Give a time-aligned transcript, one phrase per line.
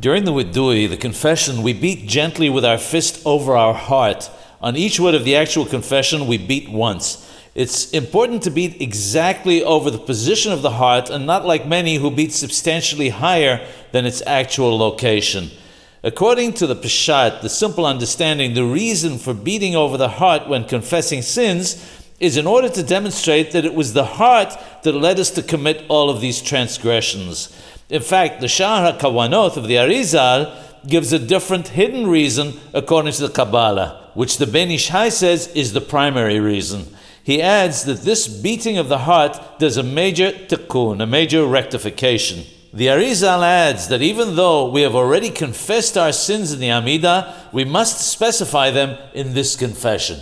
[0.00, 4.30] During the Widui, the confession, we beat gently with our fist over our heart.
[4.62, 7.30] On each word of the actual confession, we beat once.
[7.54, 11.96] It's important to beat exactly over the position of the heart and not like many
[11.96, 15.50] who beat substantially higher than its actual location.
[16.02, 20.64] According to the Peshat, the simple understanding, the reason for beating over the heart when
[20.64, 25.30] confessing sins is in order to demonstrate that it was the heart that led us
[25.32, 27.54] to commit all of these transgressions.
[27.90, 33.26] In fact, the Sha'ar HaKawanot of the Arizal gives a different hidden reason according to
[33.26, 36.86] the Kabbalah, which the Ben Ish Hai says is the primary reason.
[37.22, 42.44] He adds that this beating of the heart does a major tikkun, a major rectification.
[42.72, 47.52] The Arizal adds that even though we have already confessed our sins in the Amidah,
[47.52, 50.20] we must specify them in this confession.